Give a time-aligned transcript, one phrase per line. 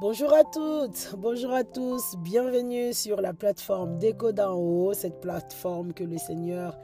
[0.00, 5.92] Bonjour à toutes, bonjour à tous, bienvenue sur la plateforme d'Écho d'en haut, cette plateforme
[5.92, 6.78] que le Seigneur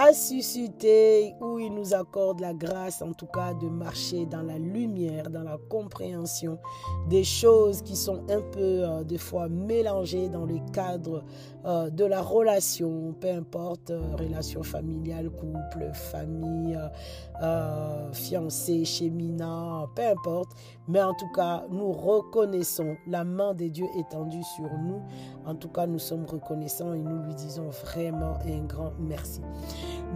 [0.00, 4.56] a suscité, où il nous accorde la grâce en tout cas de marcher dans la
[4.56, 6.60] lumière, dans la compréhension
[7.08, 11.24] des choses qui sont un peu euh, des fois mélangées dans le cadre
[11.64, 16.78] euh, de la relation, peu importe, euh, relation familiale, couple, famille,
[18.12, 20.52] fiancé, cheminat, peu importe.
[20.86, 25.02] Mais en tout cas, nous reconnaissons la main de Dieu étendue sur nous.
[25.44, 29.40] En tout cas, nous sommes reconnaissants et nous lui disons vraiment un grand merci.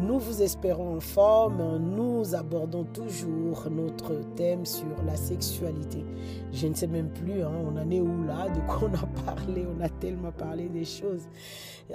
[0.00, 1.78] Nous vous espérons en forme.
[1.78, 6.04] Nous abordons toujours notre thème sur la sexualité.
[6.52, 9.24] Je ne sais même plus, hein, on en est où là, de quoi on a
[9.24, 9.66] parlé.
[9.76, 11.28] On a tellement parlé des choses.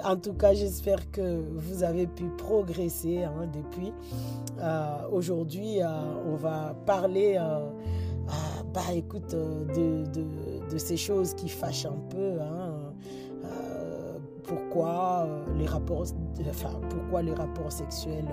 [0.04, 3.92] En tout cas, j'espère que vous avez pu progresser hein, depuis.
[4.60, 5.86] Euh, aujourd'hui, euh,
[6.26, 7.36] on va parler...
[7.38, 7.66] Euh,
[8.74, 10.04] bah écoute, de,
[10.76, 12.38] ces choses qui fâchent un peu.
[12.38, 12.92] Hein,
[14.44, 15.26] pourquoi
[15.58, 16.04] les rapports,
[16.48, 18.28] enfin, pourquoi les rapports sexuels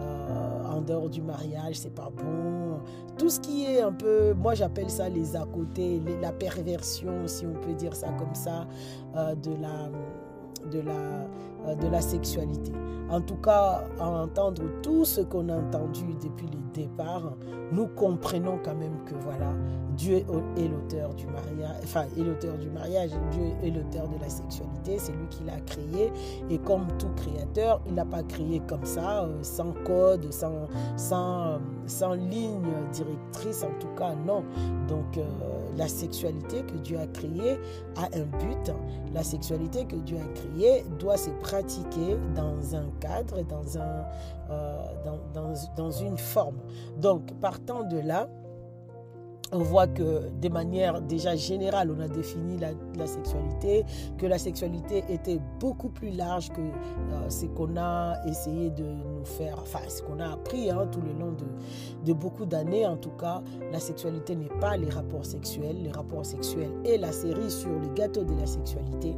[0.00, 2.80] euh, en dehors du mariage, c'est pas bon.
[3.18, 7.46] Tout ce qui est un peu, moi j'appelle ça les à côté, la perversion, si
[7.46, 8.66] on peut dire ça comme ça,
[9.16, 9.90] euh, de la
[10.70, 12.72] de la, de la sexualité.
[13.10, 16.58] En tout cas, à entendre tout ce qu'on a entendu depuis le
[16.94, 17.32] départ,
[17.72, 19.52] nous comprenons quand même que voilà,
[19.96, 20.16] Dieu
[20.56, 24.98] est l'auteur du mariage, enfin, est l'auteur du mariage, Dieu est l'auteur de la sexualité,
[24.98, 26.12] c'est lui qui l'a créé.
[26.50, 31.46] Et comme tout créateur, il n'a pas créé comme ça, euh, sans code, sans, sans,
[31.46, 34.44] euh, sans ligne directrice, en tout cas, non.
[34.88, 35.22] Donc, euh,
[35.76, 37.58] la sexualité que Dieu a créée
[37.96, 38.72] a un but.
[39.12, 44.04] La sexualité que Dieu a créée doit se pratiquer dans un cadre, dans, un,
[45.04, 46.58] dans, dans, dans une forme.
[46.98, 48.28] Donc, partant de là,
[49.52, 53.84] on voit que de manière déjà générale, on a défini la, sexualité,
[54.18, 59.24] que la sexualité était beaucoup plus large que euh, ce qu'on a essayé de nous
[59.24, 61.44] faire, enfin ce qu'on a appris hein, tout le long de,
[62.04, 62.86] de beaucoup d'années.
[62.86, 63.42] En tout cas,
[63.72, 65.82] la sexualité n'est pas les rapports sexuels.
[65.82, 69.14] Les rapports sexuels et la série sur les gâteaux de la sexualité.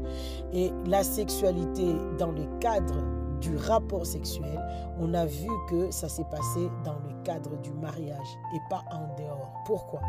[0.53, 2.97] Et la sexualité dans le cadre
[3.41, 4.61] du rapport sexuel,
[4.99, 9.15] on a vu que ça s'est passé dans le cadre du mariage et pas en
[9.21, 9.53] dehors.
[9.67, 10.01] Pourquoi?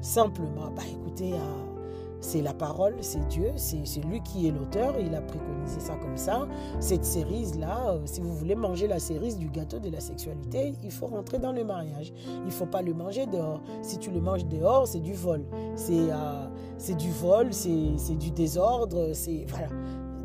[0.00, 1.76] Simplement, bah écoutez, euh,
[2.20, 6.16] c'est la parole, c'est Dieu, c'est lui qui est l'auteur, il a préconisé ça comme
[6.16, 6.46] ça.
[6.80, 10.90] Cette cerise-là, euh, si vous voulez manger la cerise du gâteau de la sexualité, il
[10.90, 12.12] faut rentrer dans le mariage.
[12.26, 13.60] Il ne faut pas le manger dehors.
[13.82, 15.44] Si tu le manges dehors, c'est du vol.
[15.76, 19.44] C'est euh, du vol, c'est du désordre, c'est...
[19.48, 19.68] Voilà.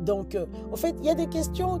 [0.02, 1.80] Donc, euh, en fait, il y a des questions.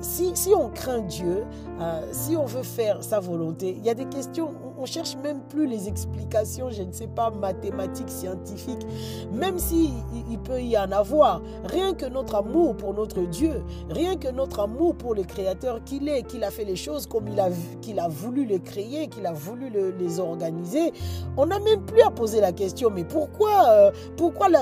[0.00, 1.44] si, si, on craint Dieu,
[1.80, 5.40] euh, si on veut faire sa volonté, il y a des questions on cherche même
[5.48, 8.86] plus les explications, je ne sais pas, mathématiques, scientifiques,
[9.32, 9.90] même si
[10.30, 11.42] il peut y en avoir.
[11.64, 16.08] Rien que notre amour pour notre Dieu, rien que notre amour pour le Créateur qu'il
[16.08, 17.48] est, qu'il a fait les choses comme il a,
[17.82, 20.92] qu'il a voulu les créer, qu'il a voulu les organiser,
[21.36, 24.60] on n'a même plus à poser la question, mais pourquoi, euh, pourquoi la,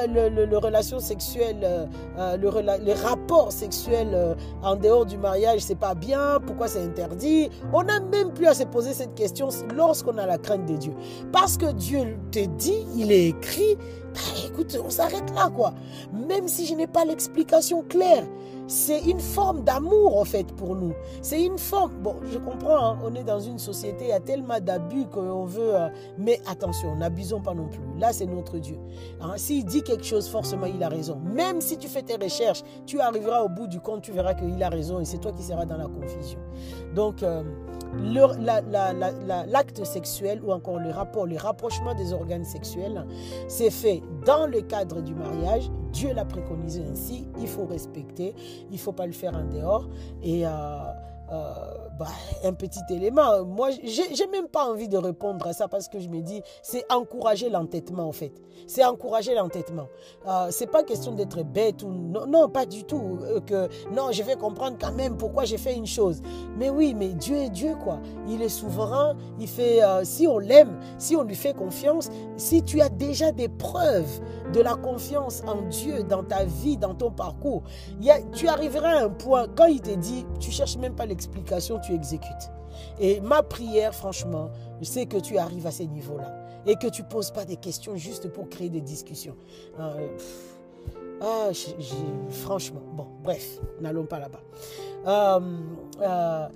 [0.59, 1.87] relation sexuelle, euh,
[2.19, 2.51] euh, le,
[2.85, 7.51] les rapports sexuels en dehors du mariage, c'est pas bien, pourquoi c'est interdit?
[7.73, 10.77] On n'a même plus à se poser cette question lorsque qu'on a la crainte de
[10.77, 10.93] Dieu.
[11.33, 13.77] Parce que Dieu te dit, il est écrit,
[14.17, 15.75] bah, écoute, on s'arrête là, quoi.
[16.13, 18.25] Même si je n'ai pas l'explication claire.
[18.69, 20.93] C'est une forme d'amour, en fait, pour nous.
[21.23, 21.93] C'est une forme.
[22.03, 25.45] Bon, je comprends, hein, on est dans une société, il y a tellement d'abus qu'on
[25.45, 25.77] veut.
[25.77, 25.89] Euh,
[26.19, 27.83] mais attention, n'abusons pas non plus.
[27.99, 28.79] Là, c'est notre Dieu.
[29.21, 29.35] Hein.
[29.37, 31.21] S'il dit quelque chose, forcément, il a raison.
[31.23, 34.61] Même si tu fais tes recherches, tu arriveras au bout du compte, tu verras qu'il
[34.63, 36.41] a raison et c'est toi qui seras dans la confusion.
[36.95, 37.45] Donc, euh,
[39.47, 43.07] l'acte sexuel ou encore le rapport, le rapprochement des organes sexuels,
[43.49, 45.71] c'est fait dans le cadre du mariage.
[45.93, 47.27] Dieu l'a préconisé ainsi.
[47.41, 48.35] Il faut respecter.
[48.71, 49.89] Il ne faut pas le faire en dehors.
[50.23, 50.51] Et euh,
[51.33, 51.55] euh,
[51.99, 52.07] bah,
[52.45, 53.45] un petit élément.
[53.45, 56.85] Moi, j'ai même pas envie de répondre à ça parce que je me dis, c'est
[56.93, 58.33] encourager l'entêtement en fait.
[58.67, 59.89] C'est encourager l'entêtement.
[60.27, 63.19] Euh, c'est pas question d'être bête ou non, pas du tout.
[63.23, 66.21] Euh, que non, je vais comprendre quand même pourquoi j'ai fait une chose.
[66.59, 68.01] Mais oui, mais Dieu est Dieu quoi.
[68.29, 69.15] Il est souverain.
[69.39, 69.83] Il fait.
[69.83, 74.21] Euh, si on l'aime, si on lui fait confiance, si tu as déjà des preuves
[74.53, 77.63] de la confiance en Dieu dans ta vie, dans ton parcours,
[78.33, 81.95] tu arriveras à un point quand il te dit, tu cherches même pas l'explication tu
[81.95, 82.51] exécutes.
[83.01, 84.51] Et ma prière, franchement,
[84.83, 86.31] sais que tu arrives à ces niveaux-là
[86.67, 89.37] et que tu poses pas des questions juste pour créer des discussions.
[89.81, 90.09] Euh,
[91.23, 91.49] ah,
[92.29, 94.43] franchement, bon, bref, n'allons pas là-bas.
[95.07, 95.41] Euh,
[96.03, 96.49] euh,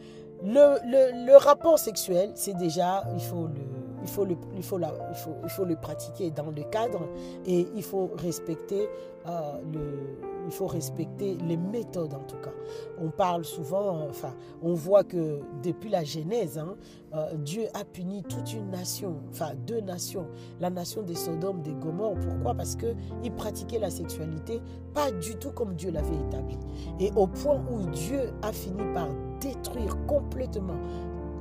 [0.43, 3.70] le, le, rapport sexuel, c'est déjà, il faut le,
[4.03, 7.09] il faut, le, il, faut la, il, faut, il faut le pratiquer dans le cadre
[7.47, 8.89] et il faut respecter
[9.27, 12.53] euh, le, il faut respecter les méthodes en tout cas.
[12.99, 16.77] On parle souvent, enfin, on voit que depuis la Genèse, hein,
[17.15, 20.27] euh, Dieu a puni toute une nation, enfin deux nations,
[20.61, 22.19] la nation des Sodomes, des Gomorres.
[22.21, 22.55] Pourquoi?
[22.55, 24.61] Parce qu'ils pratiquaient la sexualité
[24.95, 26.59] pas du tout comme Dieu l'avait établi.
[26.99, 29.09] Et au point où Dieu a fini par
[29.41, 30.79] détruire complètement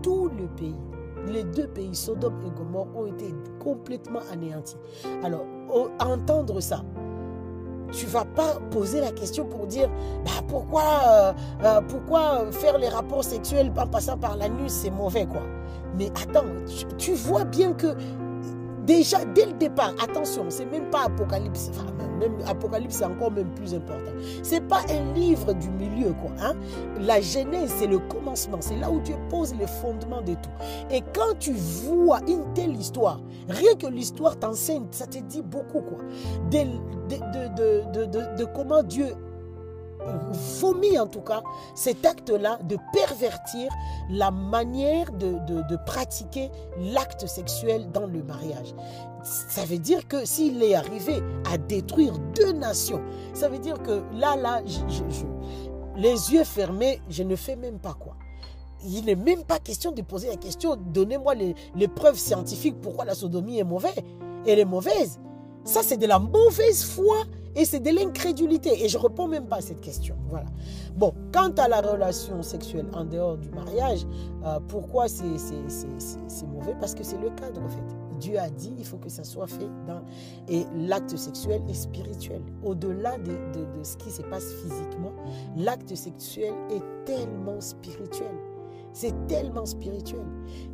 [0.01, 0.75] tout le pays
[1.27, 4.77] les deux pays, Sodome et Gomorre, ont été complètement anéantis.
[5.23, 5.45] Alors,
[5.99, 6.83] entendre ça,
[7.91, 9.89] tu vas pas poser la question pour dire
[10.25, 11.33] bah, pourquoi, euh,
[11.63, 15.41] euh, pourquoi faire les rapports sexuels en passant par la nuit, c'est mauvais quoi.
[15.97, 16.45] Mais attends,
[16.97, 17.95] tu, vois bien que
[18.89, 21.69] déjà dès le départ, attention, c'est même pas Apocalypse,
[22.47, 24.11] Apocalypse c'est encore même plus important.
[24.41, 26.31] C'est pas un livre du milieu quoi.
[26.41, 26.53] Hein?
[26.99, 30.49] La Genèse c'est le commencement, c'est là où Dieu pose les fondements de tout.
[30.89, 35.81] Et quand tu vois une telle histoire, rien que l'histoire t'enseigne, ça te dit beaucoup
[35.81, 35.99] quoi.
[36.49, 39.13] De comment Dieu
[40.61, 41.41] vomit en tout cas
[41.75, 43.71] cet acte-là de pervertir
[44.09, 46.49] la manière de, de pratiquer
[46.79, 48.73] l'acte sexuel dans le mariage.
[49.23, 53.01] Ça veut dire que s'il est arrivé à détruire deux nations,
[53.33, 54.61] ça veut dire que là, là,
[55.95, 58.15] les yeux fermés, je ne fais même pas quoi.
[58.85, 63.03] Il n'est même pas question de poser la question, donnez-moi les, les preuves scientifiques pourquoi
[63.03, 63.91] la sodomie est mauvaise.
[64.47, 65.19] Elle est mauvaise.
[65.65, 67.25] Ça, c'est de la mauvaise foi
[67.55, 68.83] et c'est de l'incrédulité.
[68.83, 70.15] Et je ne réponds même pas à cette question.
[70.29, 70.47] Voilà.
[70.95, 74.05] Bon, quant à la relation sexuelle en dehors du mariage,
[74.45, 75.25] euh, pourquoi c'est
[76.45, 76.75] mauvais?
[76.79, 77.83] Parce que c'est le cadre, en fait.
[78.19, 80.01] Dieu a dit, il faut que ça soit fait dans...
[80.49, 82.41] Et l'acte sexuel est spirituel.
[82.63, 85.13] Au-delà de, de, de ce qui se passe physiquement,
[85.55, 88.27] l'acte sexuel est tellement spirituel.
[89.01, 90.25] C'est tellement spirituel.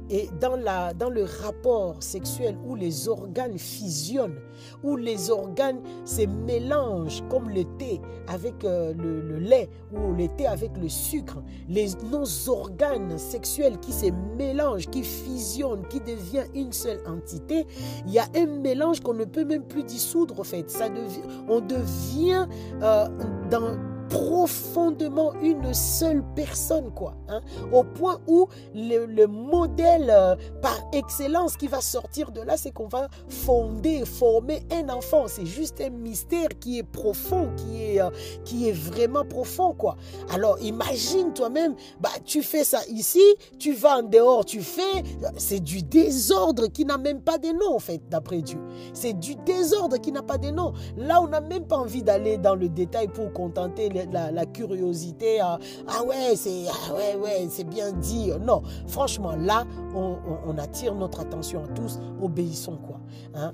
[0.10, 4.40] Et dans, la, dans le rapport sexuel où les organes fusionnent,
[4.84, 10.48] où les organes se mélangent comme le thé avec euh, le, lait ou le thé
[10.48, 11.38] avec le sucre,
[11.70, 17.68] les, nos organes sexuels qui se mélangent, qui fusionnent, qui deviennent une seule entité,
[18.08, 20.72] il y a un mélange qu'on ne peut même plus dissoudre en fait.
[20.72, 22.48] Ça devient, on devient
[22.82, 23.08] euh,
[23.52, 27.16] dans profondément une seule personne, quoi.
[27.28, 27.42] Hein,
[27.72, 32.88] au point où le, modèle euh, par excellence qui va sortir de là, c'est qu'on
[32.88, 35.26] va fonder, former un enfant.
[35.28, 38.10] C'est juste un mystère qui est profond, qui est, euh,
[38.44, 39.96] qui est vraiment profond, quoi.
[40.34, 43.24] Alors imagine toi-même, bah, tu fais ça ici,
[43.60, 45.04] tu vas en dehors, tu fais.
[45.38, 48.60] C'est du désordre qui n'a même pas de nom, en fait, d'après Dieu.
[48.94, 50.74] C'est du désordre qui n'a pas de nom.
[50.98, 55.40] Là, on n'a même pas envie d'aller dans le détail pour contenter la, curiosité.
[55.40, 58.32] ah, ah ouais, c'est ah ouais, ouais, bien dit.
[58.42, 59.66] Non, franchement, là,
[59.96, 62.00] on, attire notre attention à tous.
[62.22, 63.00] Obéissons quoi.
[63.34, 63.52] Hein?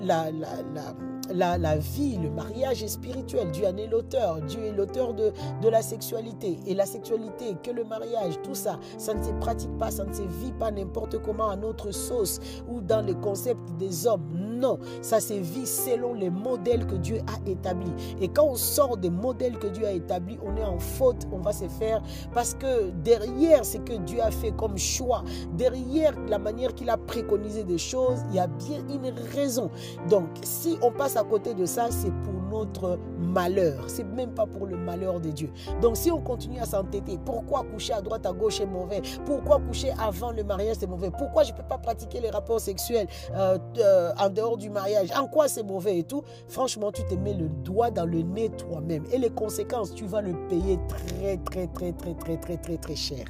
[0.00, 0.94] La, la, la
[1.30, 3.50] la, vie, le mariage est spirituel.
[3.50, 4.40] Dieu en est l'auteur.
[4.42, 5.32] Dieu est l'auteur de,
[5.62, 6.58] de la sexualité.
[6.66, 10.12] Et la sexualité, que le mariage, tout ça, ça ne se pratique pas, ça ne
[10.12, 14.47] se vit pas n'importe comment à notre sauce ou dans les concepts des hommes.
[14.58, 17.92] Non, ça se vit selon les modèles que Dieu a établis.
[18.20, 21.38] Et quand on sort des modèles que Dieu a établis, on est en faute, on
[21.38, 22.02] va se faire
[22.34, 25.22] parce que derrière ce que Dieu a fait comme choix,
[25.56, 29.70] derrière la manière qu'il a préconisé des choses, il y a bien une raison.
[30.08, 33.84] Donc, si on passe à côté de ça, c'est pour notre malheur.
[33.88, 35.50] C'est même pas pour le malheur de Dieu.
[35.80, 39.02] Donc si on continue à s'entêter, pourquoi coucher à droite, à gauche est mauvais?
[39.24, 41.10] Pourquoi coucher avant le mariage c'est mauvais?
[41.10, 45.10] Pourquoi je ne peux pas pratiquer les rapports sexuels euh, euh, en dehors du mariage?
[45.18, 46.22] En quoi c'est mauvais et tout?
[46.48, 49.04] Franchement, tu te mets le doigt dans le nez toi-même.
[49.12, 52.96] Et les conséquences, tu vas le payer très, très, très, très, très, très, très, très
[52.96, 53.24] cher.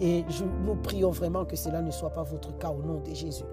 [0.00, 0.24] Et
[0.64, 3.44] nous prions vraiment que cela ne soit pas votre cas au nom de Jésus.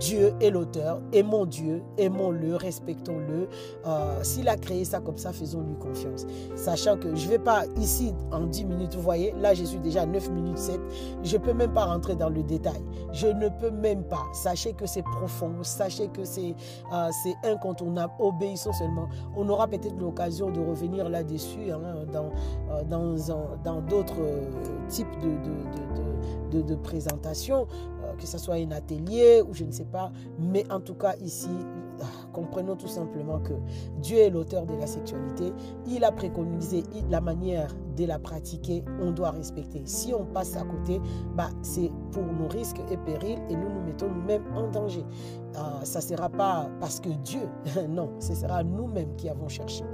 [0.00, 1.00] Dieu est l'auteur.
[1.12, 3.48] Aimons Dieu, aimons-le, respectons-le.
[3.86, 6.26] Euh, S'il a créé ça comme ça, faisons-lui confiance.
[6.54, 9.78] Sachant que je ne vais pas ici en 10 minutes, vous voyez, là je suis
[9.78, 10.80] déjà à 9 minutes 7.
[11.22, 12.82] Je ne peux même pas rentrer dans le détail.
[13.12, 14.24] Je ne peux même pas.
[14.32, 15.52] Sachez que c'est profond.
[15.62, 16.54] Sachez que c'est
[16.92, 17.10] euh,
[17.44, 18.12] incontournable.
[18.18, 19.08] Obéissons seulement.
[19.36, 22.30] On aura peut-être l'occasion de revenir là-dessus hein, dans
[22.92, 24.50] euh, dans d'autres euh,
[24.88, 27.66] types de, de, de, de présentations,
[28.04, 30.12] euh, que ce soit un atelier ou je ne sais pas.
[30.38, 31.48] Mais en tout cas, ici,
[32.32, 33.52] comprenons tout simplement que
[34.00, 35.52] Dieu est l'auteur de la sexualité.
[35.86, 38.84] Il a préconisé la manière de la pratiquer.
[39.00, 39.82] On doit respecter.
[39.84, 41.00] Si on passe à côté,
[41.36, 45.04] bah, c'est pour nos risques et périls et nous nous mettons nous-mêmes en danger.
[45.56, 47.42] Euh, ça ne sera pas parce que Dieu,
[47.88, 49.84] non, ce sera nous-mêmes qui avons cherché.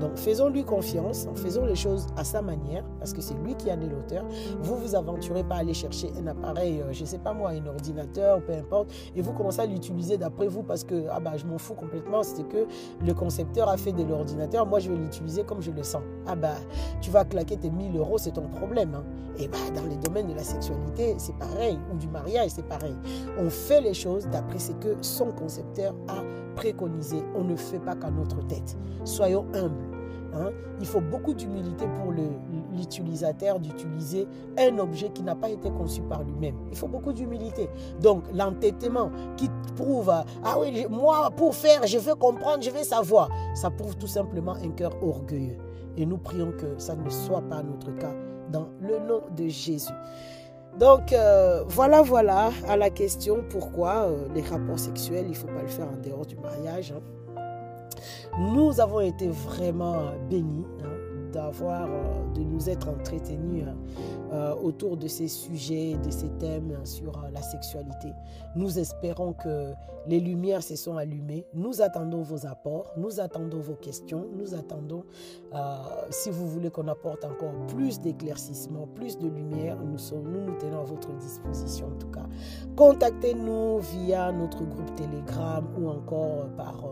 [0.00, 3.80] Donc faisons-lui confiance, faisons les choses à sa manière, parce que c'est lui qui en
[3.80, 4.24] est l'auteur.
[4.60, 7.50] Vous vous aventurez pas à aller chercher un appareil, euh, je ne sais pas moi,
[7.50, 11.36] un ordinateur, peu importe, et vous commencez à l'utiliser d'après vous parce que ah bah,
[11.36, 12.66] je m'en fous complètement, c'est que
[13.04, 16.02] le concepteur a fait de l'ordinateur, moi je vais l'utiliser comme je le sens.
[16.26, 16.54] Ah bah
[17.00, 18.94] tu vas claquer tes 1000 euros, c'est ton problème.
[18.94, 19.04] Hein.
[19.38, 22.96] Et bah dans les domaines de la sexualité, c'est pareil, ou du mariage, c'est pareil.
[23.38, 26.22] On fait les choses d'après ce que son concepteur a
[26.56, 27.22] préconisé.
[27.36, 28.76] On ne fait pas qu'à notre tête.
[29.04, 29.97] Soyons humbles.
[30.34, 30.50] Hein.
[30.80, 32.12] Il faut beaucoup d'humilité pour
[32.72, 34.26] l'utilisateur d'utiliser
[34.58, 36.56] un objet qui n'a pas été conçu par lui-même.
[36.70, 37.68] Il faut beaucoup d'humilité.
[38.00, 43.28] Donc l'entêtement qui prouve, ah oui, moi pour faire, je veux comprendre, je veux savoir,
[43.54, 45.58] ça prouve tout simplement un cœur orgueilleux.
[45.96, 48.14] Et nous prions que ça ne soit pas notre cas
[48.52, 49.92] dans le nom de Jésus.
[50.78, 55.48] Donc euh, voilà, voilà à la question pourquoi euh, les rapports sexuels, il ne faut
[55.48, 56.92] pas le faire en dehors du mariage.
[56.96, 57.00] Hein.
[58.38, 60.66] Nous avons été vraiment bénis.
[60.84, 63.76] Hein euh, de nous être entretenus hein,
[64.32, 68.12] euh, autour de ces sujets, de ces thèmes sur euh, la sexualité.
[68.56, 69.72] Nous espérons que
[70.06, 71.46] les lumières se sont allumées.
[71.54, 75.04] Nous attendons vos apports, nous attendons vos questions, nous attendons,
[76.08, 80.58] si vous voulez qu'on apporte encore plus d'éclaircissement, plus de lumière, nous, sommes, nous nous
[80.58, 82.24] tenons à votre disposition en tout cas.
[82.74, 86.82] Contactez-nous via notre groupe Telegram ou encore par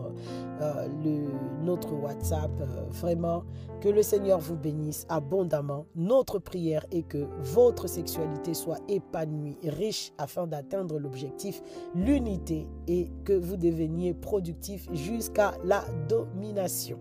[1.03, 1.27] le,
[1.63, 2.51] notre WhatsApp.
[2.91, 3.43] vraiment,
[3.81, 5.85] que le Seigneur vous bénisse abondamment.
[5.95, 7.03] Notre prière est
[7.39, 11.61] votre sexualité soit épanouie, riche, afin d'atteindre l'objectif,
[11.95, 16.97] l'unité, et que vous deveniez productif jusqu'à la domination.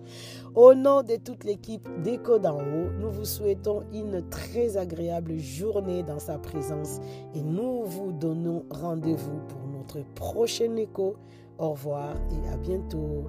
[0.55, 6.03] Au nom de toute l'équipe d'Écho d'en haut, nous vous souhaitons une très agréable journée
[6.03, 6.99] dans sa présence
[7.35, 11.17] et nous vous donnons rendez-vous pour notre prochain écho.
[11.59, 13.25] Au revoir et à bientôt.